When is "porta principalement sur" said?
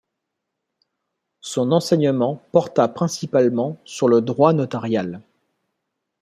2.51-4.07